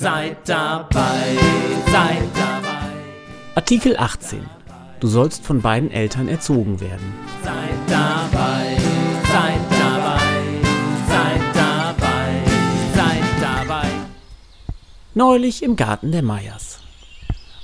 [0.00, 1.36] Seid dabei,
[1.92, 2.88] seid dabei.
[3.54, 4.40] Artikel 18.
[4.98, 7.12] Du sollst von beiden Eltern erzogen werden.
[7.44, 8.78] Seid dabei,
[9.30, 10.20] seid dabei,
[11.06, 12.44] seid dabei,
[12.94, 13.88] seid dabei.
[15.12, 16.78] Neulich im Garten der Meyers.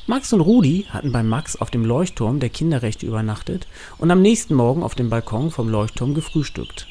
[0.07, 4.53] Max und Rudi hatten bei Max auf dem Leuchtturm der Kinderrechte übernachtet und am nächsten
[4.53, 6.87] Morgen auf dem Balkon vom Leuchtturm gefrühstückt.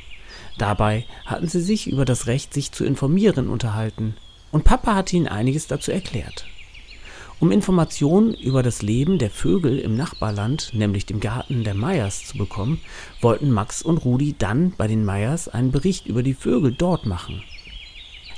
[0.57, 4.15] Dabei hatten sie sich über das Recht, sich zu informieren, unterhalten
[4.51, 6.45] und Papa hatte ihnen einiges dazu erklärt.
[7.39, 12.37] Um Informationen über das Leben der Vögel im Nachbarland, nämlich dem Garten der Meyers, zu
[12.37, 12.79] bekommen,
[13.19, 17.43] wollten Max und Rudi dann bei den Meyers einen Bericht über die Vögel dort machen.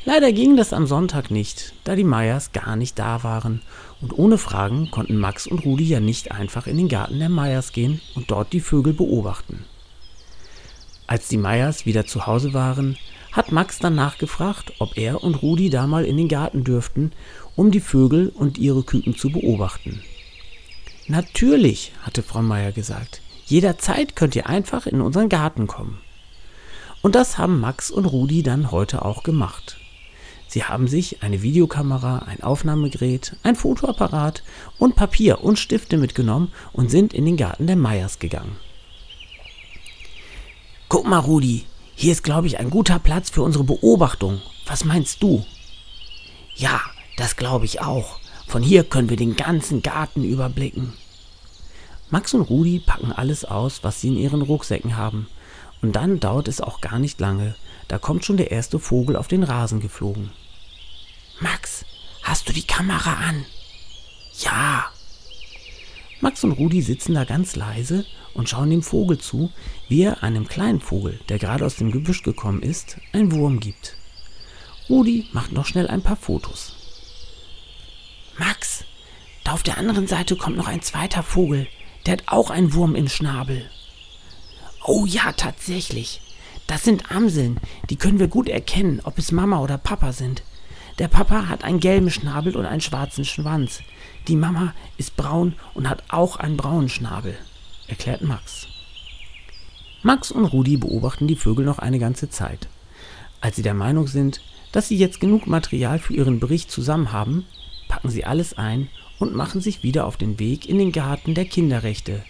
[0.04, 3.62] Leider ging das am Sonntag nicht, da die Meyers gar nicht da waren,
[4.02, 7.74] und ohne Fragen konnten Max und Rudi ja nicht einfach in den Garten der Meyers
[7.74, 9.66] gehen und dort die Vögel beobachten.
[11.08, 12.98] Als die Meyers wieder zu Hause waren,
[13.32, 17.14] hat Max dann nachgefragt, ob er und Rudi da mal in den Garten dürften,
[17.56, 20.02] um die Vögel und ihre Küken zu beobachten.
[21.08, 23.22] Natürlich, hatte Frau Meier gesagt.
[23.46, 26.00] Jederzeit könnt ihr einfach in unseren Garten kommen.
[27.02, 29.78] Und das haben Max und Rudi dann heute auch gemacht.
[30.50, 34.44] Sie haben sich eine Videokamera, ein Aufnahmegerät, ein Fotoapparat
[34.78, 38.58] und Papier und Stifte mitgenommen und sind in den Garten der Meyers gegangen.
[40.90, 44.42] Guck mal, Rudi, hier ist, glaube ich, ein guter Platz für unsere Beobachtung.
[44.66, 45.46] Was meinst du?
[46.56, 46.80] Ja,
[47.18, 48.20] das glaube ich auch.
[48.48, 50.94] Von hier können wir den ganzen Garten überblicken.
[52.10, 55.28] Max und Rudi packen alles aus, was sie in ihren Rucksäcken haben.
[55.82, 57.56] Und dann dauert es auch gar nicht lange.
[57.90, 60.32] Da kommt schon der erste Vogel auf den Rasen geflogen.
[61.42, 61.84] Max,
[62.24, 63.46] hast du die Kamera an?
[64.40, 64.86] Ja.
[66.20, 69.52] Max und Rudi sitzen da ganz leise und schauen dem Vogel zu,
[69.88, 73.96] wie er einem kleinen Vogel, der gerade aus dem Gebüsch gekommen ist, ein Wurm gibt.
[74.90, 76.74] Rudi macht noch schnell ein paar Fotos.
[78.40, 78.84] Max,
[79.44, 81.68] da auf der anderen Seite kommt noch ein zweiter Vogel,
[82.06, 83.70] der hat auch einen Wurm im Schnabel.
[84.86, 86.22] Oh ja, tatsächlich.
[86.66, 90.44] Das sind Amseln, die können wir gut erkennen, ob es Mama oder Papa sind.
[91.00, 93.82] Der Papa hat einen gelben Schnabel und einen schwarzen Schwanz.
[94.28, 97.38] Die Mama ist braun und hat auch einen braunen Schnabel
[97.88, 98.68] erklärt Max.
[100.04, 102.68] Max und Rudi beobachten die Vögel noch eine ganze Zeit.
[103.42, 107.46] Als sie der Meinung sind, dass sie jetzt genug Material für ihren Bericht zusammen haben,
[107.88, 108.90] packen sie alles ein
[109.20, 112.24] und machen sich wieder auf den Weg in den Garten der Kinderrechte.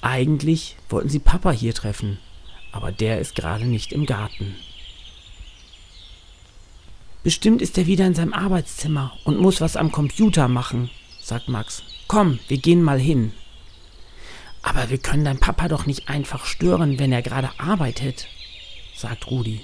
[0.00, 2.18] Eigentlich wollten sie Papa hier treffen,
[2.72, 4.56] aber der ist gerade nicht im Garten.
[7.22, 10.88] Bestimmt ist er wieder in seinem Arbeitszimmer und muss was am Computer machen,
[11.20, 11.82] sagt Max.
[12.08, 13.32] Komm, wir gehen mal hin.
[14.62, 18.26] Aber wir können dein Papa doch nicht einfach stören, wenn er gerade arbeitet,
[18.94, 19.60] sagt Rudi.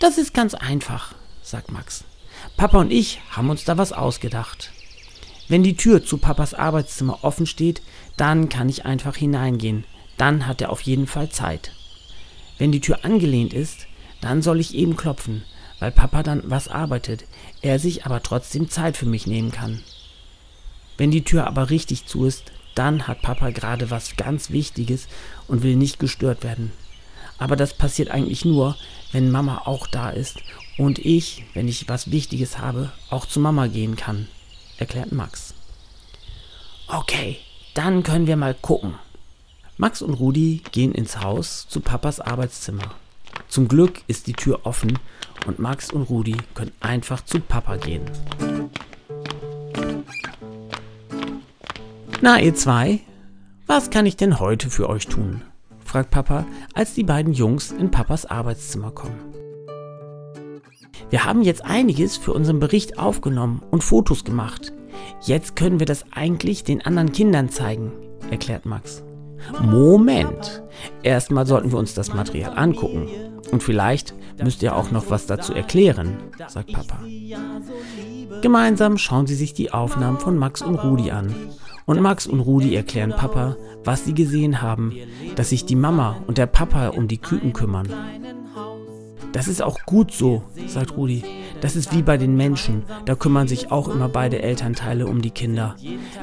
[0.00, 2.04] Das ist ganz einfach, sagt Max.
[2.56, 4.72] Papa und ich haben uns da was ausgedacht.
[5.48, 7.82] Wenn die Tür zu Papas Arbeitszimmer offen steht,
[8.16, 9.84] dann kann ich einfach hineingehen.
[10.16, 11.72] Dann hat er auf jeden Fall Zeit.
[12.58, 13.86] Wenn die Tür angelehnt ist,
[14.20, 15.42] dann soll ich eben klopfen,
[15.78, 17.24] weil Papa dann was arbeitet,
[17.60, 19.82] er sich aber trotzdem Zeit für mich nehmen kann.
[20.96, 25.08] Wenn die Tür aber richtig zu ist, dann hat Papa gerade was ganz Wichtiges
[25.46, 26.72] und will nicht gestört werden.
[27.38, 28.76] Aber das passiert eigentlich nur,
[29.10, 30.38] wenn Mama auch da ist
[30.78, 34.28] und ich, wenn ich was Wichtiges habe, auch zu Mama gehen kann,
[34.78, 35.54] erklärt Max.
[36.88, 37.38] Okay,
[37.74, 38.94] dann können wir mal gucken.
[39.76, 42.94] Max und Rudi gehen ins Haus zu Papas Arbeitszimmer.
[43.48, 44.98] Zum Glück ist die Tür offen
[45.46, 48.04] und Max und Rudi können einfach zu Papa gehen.
[52.24, 53.00] Na, ihr zwei,
[53.66, 55.42] was kann ich denn heute für euch tun?
[55.84, 59.18] fragt Papa, als die beiden Jungs in Papas Arbeitszimmer kommen.
[61.10, 64.72] Wir haben jetzt einiges für unseren Bericht aufgenommen und Fotos gemacht.
[65.22, 67.90] Jetzt können wir das eigentlich den anderen Kindern zeigen,
[68.30, 69.02] erklärt Max.
[69.60, 70.62] Moment,
[71.02, 73.08] erstmal sollten wir uns das Material angucken.
[73.50, 76.16] Und vielleicht müsst ihr auch noch was dazu erklären,
[76.48, 76.98] sagt Papa.
[78.40, 81.34] Gemeinsam schauen sie sich die Aufnahmen von Max und Rudi an
[81.86, 84.94] und Max und Rudi erklären Papa, was sie gesehen haben,
[85.36, 87.88] dass sich die Mama und der Papa um die Küken kümmern.
[89.32, 91.24] Das ist auch gut so, sagt Rudi.
[91.62, 92.82] Das ist wie bei den Menschen.
[93.06, 95.76] Da kümmern sich auch immer beide Elternteile um die Kinder.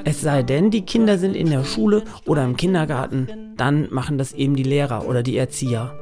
[0.03, 3.55] Es sei denn, die Kinder sind in der Schule oder im Kindergarten.
[3.57, 5.93] Dann machen das eben die Lehrer oder die Erzieher.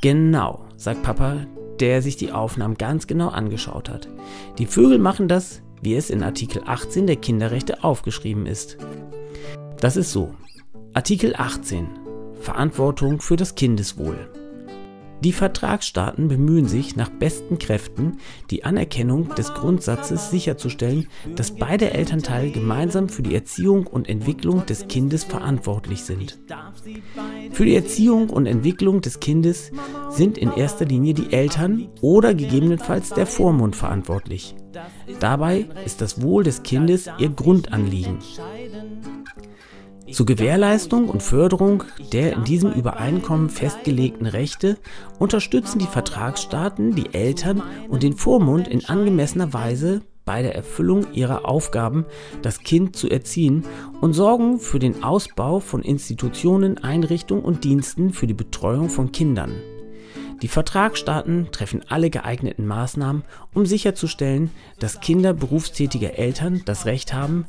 [0.00, 1.46] Genau, sagt Papa,
[1.78, 4.08] der sich die Aufnahmen ganz genau angeschaut hat.
[4.58, 8.78] Die Vögel machen das, wie es in Artikel 18 der Kinderrechte aufgeschrieben ist.
[9.78, 10.34] Das ist so.
[10.94, 11.86] Artikel 18
[12.40, 14.30] Verantwortung für das Kindeswohl.
[15.22, 18.18] Die Vertragsstaaten bemühen sich nach besten Kräften,
[18.50, 24.88] die Anerkennung des Grundsatzes sicherzustellen, dass beide Elternteile gemeinsam für die Erziehung und Entwicklung des
[24.88, 26.38] Kindes verantwortlich sind.
[27.52, 29.72] Für die Erziehung und Entwicklung des Kindes
[30.08, 34.54] sind in erster Linie die Eltern oder gegebenenfalls der Vormund verantwortlich.
[35.18, 38.18] Dabei ist das Wohl des Kindes ihr Grundanliegen.
[40.12, 44.76] Zur Gewährleistung und Förderung der in diesem Übereinkommen festgelegten Rechte
[45.18, 51.48] unterstützen die Vertragsstaaten die Eltern und den Vormund in angemessener Weise bei der Erfüllung ihrer
[51.48, 52.04] Aufgaben,
[52.42, 53.64] das Kind zu erziehen
[54.00, 59.52] und sorgen für den Ausbau von Institutionen, Einrichtungen und Diensten für die Betreuung von Kindern.
[60.42, 67.44] Die Vertragsstaaten treffen alle geeigneten Maßnahmen, um sicherzustellen, dass Kinder berufstätiger Eltern das Recht haben,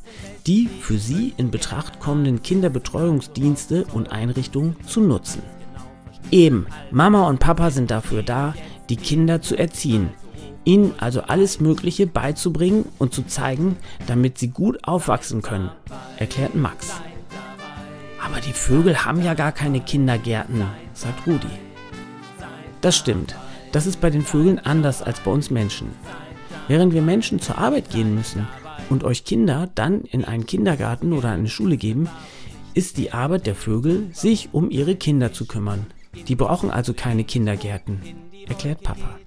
[0.46, 5.42] die für sie in Betracht kommenden Kinderbetreuungsdienste und Einrichtungen zu nutzen.
[6.30, 8.54] Eben, Mama und Papa sind dafür da,
[8.90, 10.10] die Kinder zu erziehen,
[10.64, 15.70] ihnen also alles Mögliche beizubringen und zu zeigen, damit sie gut aufwachsen können,
[16.18, 16.92] erklärt Max.
[18.24, 21.71] Aber die Vögel haben ja gar keine Kindergärten, sagt Rudi.
[22.82, 23.36] Das stimmt.
[23.70, 25.92] Das ist bei den Vögeln anders als bei uns Menschen.
[26.68, 28.46] Während wir Menschen zur Arbeit gehen müssen
[28.90, 32.08] und euch Kinder dann in einen Kindergarten oder eine Schule geben,
[32.74, 35.86] ist die Arbeit der Vögel, sich um ihre Kinder zu kümmern.
[36.26, 38.02] Die brauchen also keine Kindergärten,
[38.48, 39.18] erklärt Papa.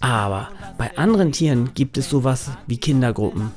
[0.00, 0.48] Aber
[0.78, 3.50] bei anderen Tieren gibt es sowas wie Kindergruppen.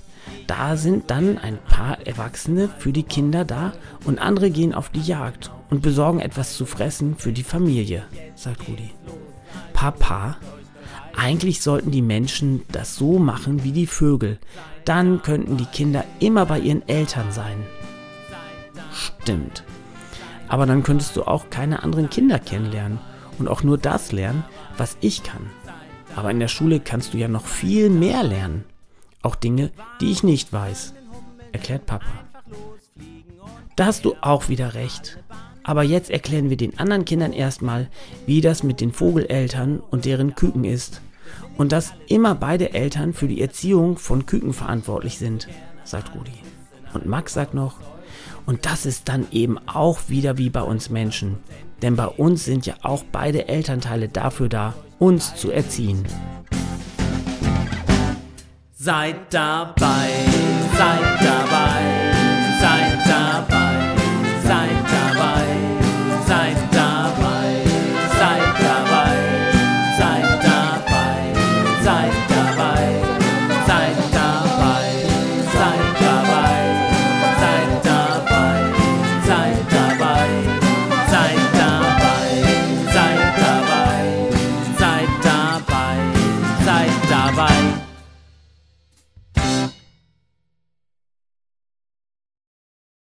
[0.48, 3.72] Da sind dann ein paar Erwachsene für die Kinder da
[4.04, 8.04] und andere gehen auf die Jagd und besorgen etwas zu fressen für die Familie,
[8.36, 8.92] sagt Rudi.
[9.74, 10.38] Papa,
[11.16, 14.38] eigentlich sollten die Menschen das so machen wie die Vögel.
[14.86, 17.64] Dann könnten die Kinder immer bei ihren Eltern sein.
[18.94, 19.64] Stimmt.
[20.48, 23.00] Aber dann könntest du auch keine anderen Kinder kennenlernen
[23.40, 24.44] und auch nur das lernen,
[24.78, 25.50] was ich kann.
[26.16, 28.66] Aber in der Schule kannst du ja noch viel mehr lernen.
[29.22, 29.72] Auch Dinge,
[30.02, 30.94] die ich nicht weiß,
[31.54, 32.06] erklärt Papa.
[33.78, 35.18] Da hast du auch wieder recht.
[35.64, 37.90] Aber jetzt erklären wir den anderen Kindern erstmal,
[38.26, 41.02] wie das mit den Vogeleltern und deren Küken ist.
[41.58, 45.48] Und dass immer beide Eltern für die Erziehung von Küken verantwortlich sind,
[45.84, 46.32] sagt Rudi.
[46.94, 47.76] Und Max sagt noch,
[48.46, 51.38] und das ist dann eben auch wieder wie bei uns Menschen.
[51.82, 56.06] Denn bei uns sind ja auch beide Elternteile dafür da, uns zu erziehen.
[58.74, 60.51] Seid dabei.